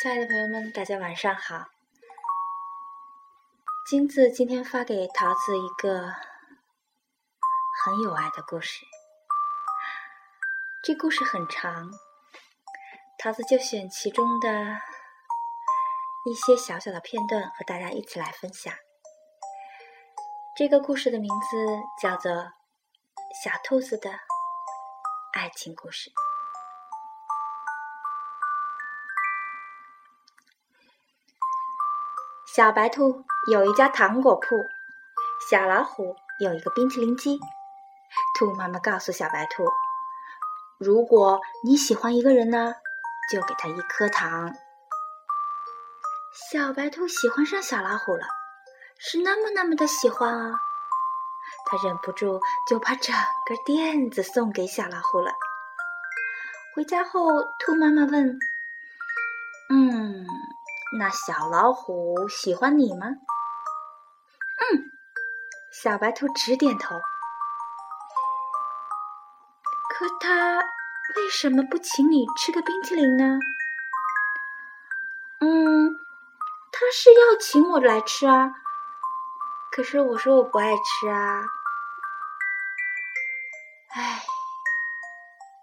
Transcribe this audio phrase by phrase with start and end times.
[0.00, 1.66] 亲爱的朋友们，大家晚上好。
[3.90, 6.12] 金子今天发给桃子一个
[7.82, 8.86] 很有爱的故事，
[10.84, 11.90] 这故事很长，
[13.18, 14.48] 桃子就选其中的
[16.26, 18.72] 一些小小的片段和大家一起来分享。
[20.56, 21.56] 这个故事的名字
[22.00, 22.30] 叫做
[23.42, 24.12] 《小兔子的
[25.32, 26.08] 爱情故事》。
[32.58, 34.56] 小白兔有一家糖果铺，
[35.48, 37.38] 小老虎有一个冰淇淋机。
[38.36, 39.62] 兔妈妈告诉小白兔
[40.76, 42.74] ：“如果你喜欢一个人呢，
[43.32, 44.52] 就给他一颗糖。”
[46.50, 48.26] 小白兔喜欢上小老虎了，
[48.98, 50.50] 是那么那么的喜欢啊！
[51.64, 55.30] 他忍不住就把整个垫子送给小老虎了。
[56.74, 58.36] 回家后，兔妈妈问
[59.70, 60.26] ：“嗯？”
[60.90, 63.06] 那小老虎喜欢你吗？
[63.06, 64.90] 嗯，
[65.70, 66.96] 小白兔直点头。
[69.90, 70.56] 可他
[71.16, 73.38] 为什么不请你吃个冰淇淋呢？
[75.40, 75.90] 嗯，
[76.72, 78.50] 他是要请我来吃啊。
[79.70, 81.42] 可是我说我不爱吃啊。
[83.90, 84.22] 唉，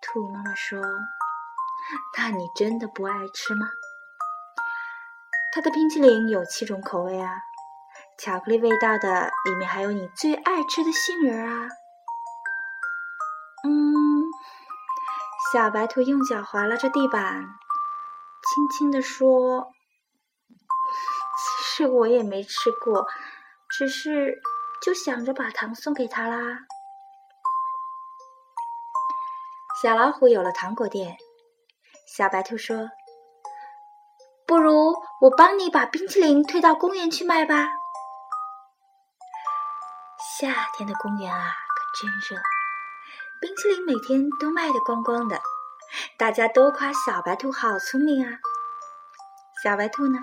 [0.00, 0.80] 兔妈妈说
[2.16, 3.68] ：“那你真的不爱吃吗？”
[5.58, 7.32] 它的冰淇淋有七种口味啊，
[8.16, 11.68] 巧克力味道的，里面还有你最爱吃的杏仁啊。
[13.66, 14.22] 嗯，
[15.52, 19.72] 小白兔用脚划拉着地板，轻轻地说
[21.58, 23.08] ：“其实我也没吃过，
[23.68, 24.40] 只是
[24.80, 26.38] 就想着把糖送给他啦。”
[29.82, 31.16] 小老虎有了糖果店，
[32.16, 32.88] 小白兔说。
[34.48, 37.68] 不如我帮你把冰淇淋推到公园去卖吧。
[40.40, 42.42] 夏天的公园啊，可真热，
[43.42, 45.38] 冰淇淋每天都卖得光光的，
[46.16, 48.38] 大家都夸小白兔好聪明啊。
[49.62, 50.18] 小白兔呢，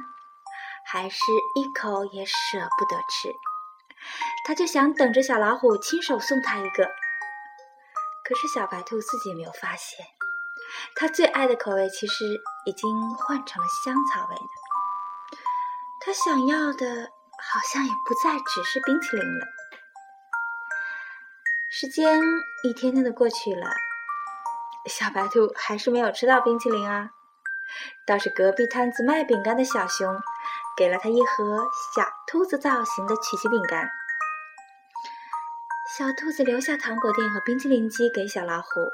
[0.87, 1.17] 还是
[1.53, 3.31] 一口也舍不得吃，
[4.47, 6.85] 他就想等着小老虎亲手送他一个。
[8.27, 10.03] 可是小白兔自己没有发现。
[10.95, 12.25] 他最爱的口味其实
[12.65, 15.37] 已经换成了香草味的，
[16.01, 19.45] 他想要的好像也不再只是冰淇淋了。
[21.69, 22.21] 时间
[22.63, 23.67] 一天天的过去了，
[24.85, 27.09] 小白兔还是没有吃到冰淇淋啊。
[28.05, 30.15] 倒是隔壁摊子卖饼干的小熊，
[30.77, 33.89] 给了他一盒小兔子造型的曲奇饼干。
[35.97, 38.91] 小兔子留下糖果店和冰淇淋机给小老虎。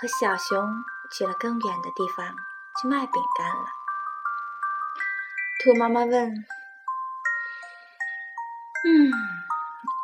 [0.00, 2.34] 和小熊去了更远的地方
[2.80, 3.66] 去卖饼干了。
[5.62, 6.30] 兔妈妈问
[8.88, 9.12] ：“嗯，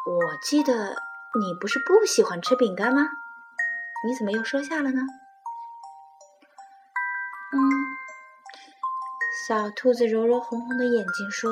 [0.04, 0.94] 我记得
[1.40, 3.08] 你不是不喜欢吃饼干吗？
[4.06, 5.00] 你怎么又收下了呢？”
[7.56, 7.58] 嗯，
[9.48, 11.50] 小兔子揉揉红红的眼睛说：“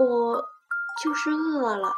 [0.00, 0.42] 我
[1.02, 1.94] 就是饿了。”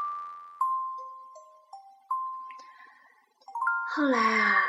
[3.96, 4.60] 后来啊，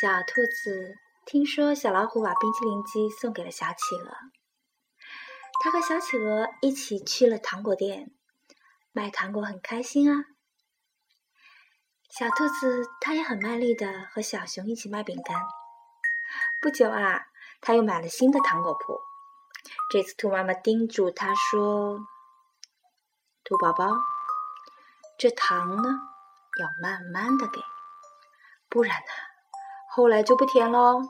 [0.00, 4.12] 小兔子听说小老虎把冰淇淋机送给了小企鹅，
[5.62, 8.10] 它和小企鹅一起去了糖果店
[8.90, 10.24] 卖糖果，很开心啊。
[12.10, 15.40] 小兔子它也很卖力的和小熊一起卖饼干。
[16.60, 17.20] 不久啊，
[17.60, 18.98] 它又买了新的糖果铺。
[19.92, 22.00] 这次兔妈妈叮嘱它说
[23.46, 23.96] ：“兔宝宝，
[25.16, 26.00] 这糖呢？”
[26.58, 27.60] 要慢慢的给，
[28.68, 29.12] 不然呢，
[29.90, 31.00] 后来就不甜喽。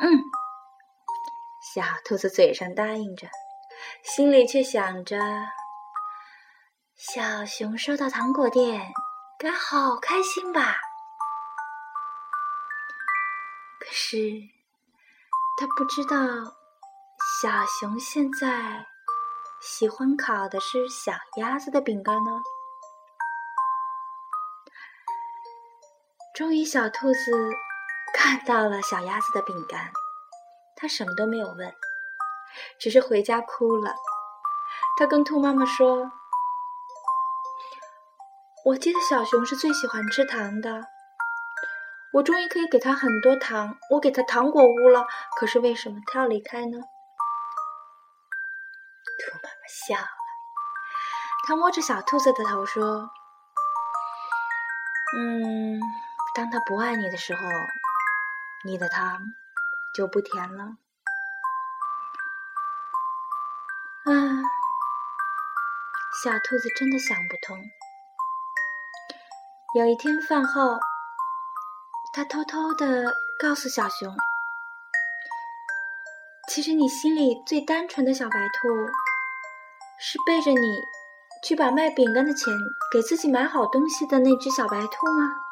[0.00, 0.22] 嗯，
[1.74, 3.28] 小兔子嘴上答应着，
[4.04, 5.18] 心里却想着：
[6.96, 8.92] 小熊收到糖果店，
[9.38, 10.76] 该好开心吧。
[13.80, 14.16] 可是，
[15.58, 16.16] 他不知道，
[17.42, 17.48] 小
[17.80, 18.86] 熊现在
[19.60, 22.30] 喜欢烤的是小鸭子的饼干呢。
[26.38, 27.32] 终于，小兔子
[28.14, 29.90] 看到了小鸭子的饼干，
[30.76, 31.74] 它什么都没有问，
[32.78, 33.92] 只是回家哭了。
[34.96, 36.12] 它跟兔妈妈说
[38.66, 40.84] ：“我记得小熊是最喜欢吃糖的，
[42.12, 45.08] 我终于可以给它很多糖，我给它糖果屋了。
[45.40, 46.78] 可是为什么它要离开呢？”
[49.18, 50.06] 兔妈妈笑了，
[51.48, 53.10] 它摸着小兔子的头说
[55.18, 55.80] ：“嗯。”
[56.38, 57.40] 当他不爱你的时候，
[58.64, 59.18] 你的糖
[59.92, 60.62] 就不甜了。
[64.04, 64.14] 啊，
[66.22, 67.60] 小兔子真的想不通。
[69.74, 70.78] 有一天饭后，
[72.14, 74.16] 他偷偷的告诉小熊
[76.48, 78.68] ：“其实你心里最单纯的小白兔，
[79.98, 80.80] 是背着你
[81.42, 82.54] 去把卖饼干的钱
[82.92, 85.42] 给自己买好东西的那只小白兔吗？”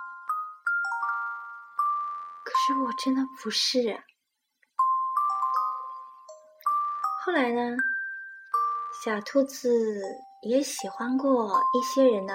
[2.67, 4.03] 可是我真的不是。
[7.25, 7.77] 后来呢？
[9.05, 9.71] 小兔子
[10.43, 12.35] 也喜欢过一些人呢。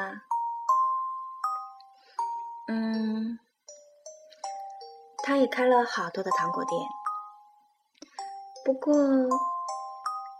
[2.69, 3.39] 嗯，
[5.21, 6.79] 他也开了好多的糖果店，
[8.63, 8.95] 不过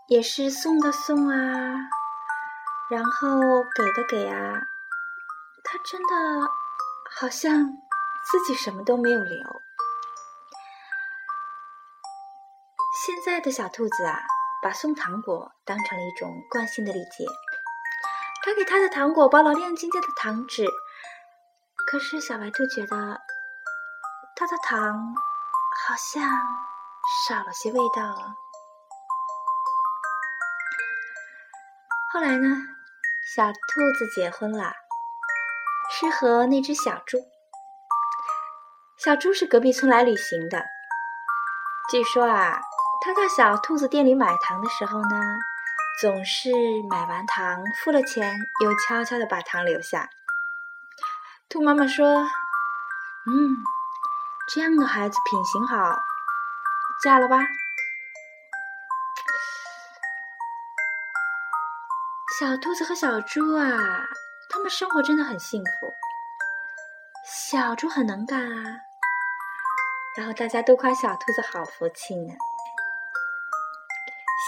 [0.08, 1.36] 也是送的送啊，
[2.90, 3.38] 然后
[3.76, 4.54] 给的给啊，
[5.64, 6.16] 他真的
[7.14, 7.66] 好像
[8.30, 9.62] 自己什么都没有留。
[13.24, 14.20] 在的小兔子啊，
[14.62, 17.24] 把送糖果当成了一种惯性的礼节，
[18.44, 20.66] 他给他的糖果包了亮晶晶的糖纸。
[21.86, 23.20] 可是小白兔觉得，
[24.34, 25.14] 他的糖
[25.86, 26.22] 好像
[27.28, 28.14] 少了些味道。
[32.12, 32.56] 后来呢，
[33.34, 33.58] 小兔
[33.98, 34.72] 子结婚了，
[35.90, 37.18] 是和那只小猪。
[38.98, 40.64] 小猪是隔壁村来旅行的，
[41.90, 42.60] 据说啊，
[43.04, 45.20] 他到小兔子店里买糖的时候呢，
[46.00, 46.52] 总是
[46.88, 50.08] 买完糖付了钱，又悄悄的把糖留下。
[51.48, 52.06] 兔妈妈说
[53.26, 53.56] ：“嗯，
[54.54, 55.98] 这样的孩子品行好，
[57.02, 57.38] 嫁了吧。”
[62.38, 63.66] 小兔子和小猪啊，
[64.48, 65.92] 他们生活真的很幸福。
[67.50, 68.78] 小猪很能干啊，
[70.16, 72.32] 然后大家都夸小兔子好福气呢。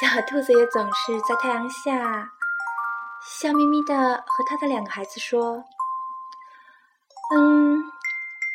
[0.05, 2.31] 小兔子也总是在太阳下，
[3.27, 5.65] 笑眯眯的和他的两个孩子说。
[7.35, 7.83] 嗯，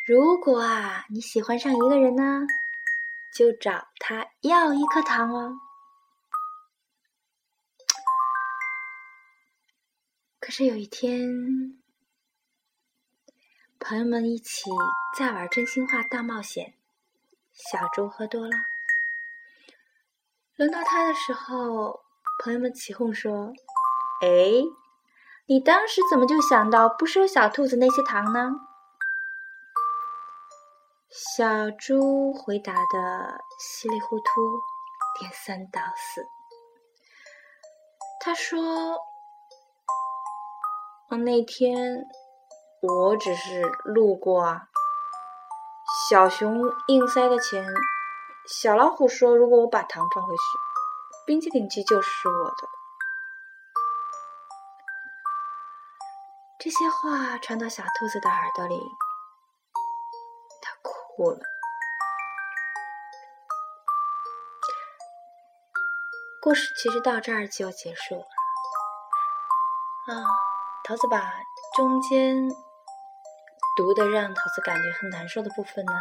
[0.07, 2.47] 如果啊你喜欢上一个人呢，
[3.35, 5.59] 就找他要一颗糖哦。
[10.39, 11.81] 可是有一天，
[13.79, 14.69] 朋友们一起
[15.17, 16.75] 在玩真心话大冒险，
[17.51, 18.55] 小猪喝多了，
[20.59, 22.01] 轮到他的时候，
[22.43, 23.53] 朋友们起哄说
[24.21, 24.27] ：“哎。”
[25.47, 28.51] 你当时怎么就想到不收小兔子那些糖呢？
[31.09, 34.25] 小猪回答的稀里糊涂，
[35.17, 36.27] 颠三倒四。
[38.19, 38.99] 他说
[41.23, 42.05] ：“那天
[42.81, 44.63] 我只是路过啊。
[46.09, 47.65] 小熊硬塞的钱，
[48.51, 50.41] 小老虎说如果我把糖放回去，
[51.27, 52.55] 冰淇淋机就是我的。”
[56.59, 58.81] 这些话传到小兔子的耳朵里，
[60.61, 61.39] 它哭了。
[66.41, 68.25] 故事其实到这儿就结束了。
[70.07, 70.25] 啊，
[70.85, 71.19] 桃子把
[71.77, 72.49] 中间
[73.77, 75.93] 读的让桃子感觉很难受的部分呢，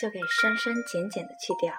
[0.00, 1.74] 就给删删减减的去掉，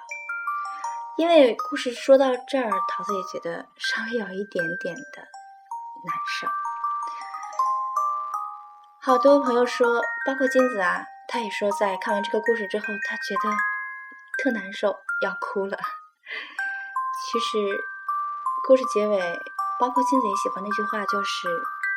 [1.17, 5.22] 因为故事说到这儿，桃子也觉得稍微有一点点的
[6.05, 6.48] 难受。
[9.01, 13.50] 好多朋友说，包括金子啊，他也说，在看完这个故事之后，他觉得
[14.41, 15.77] 特难受，要哭了。
[17.25, 17.58] 其实，
[18.65, 19.20] 故事结尾，
[19.79, 21.50] 包括金子也喜欢那句话，就是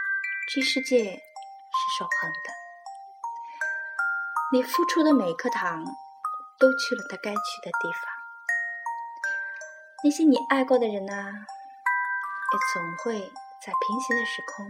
[0.53, 2.51] “这世界是守恒的，
[4.53, 5.85] 你付出的每一颗糖，
[6.59, 8.01] 都去了他该去的地方。
[10.05, 13.21] 那些你爱过的人呢，也总会
[13.61, 14.67] 在平行的时空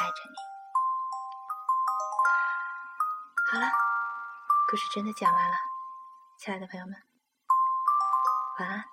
[0.00, 0.34] 爱着你。”
[3.52, 3.66] 好了，
[4.70, 5.56] 故事真的讲完了，
[6.38, 6.94] 亲爱的朋友们，
[8.58, 8.84] 晚安。